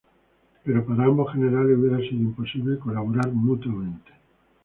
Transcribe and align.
Pero 0.63 0.83
para 0.83 1.03
ambos 1.05 1.31
generales 1.31 1.77
hubiera 1.77 1.99
sido 1.99 2.23
imposible 2.23 2.79
colaborar 2.79 3.31
mutuamente. 3.31 4.11